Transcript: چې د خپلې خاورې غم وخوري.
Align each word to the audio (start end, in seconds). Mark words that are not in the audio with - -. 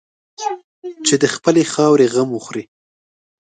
چې 1.07 1.15
د 1.21 1.25
خپلې 1.35 1.63
خاورې 1.73 2.05
غم 2.13 2.29
وخوري. 2.33 2.63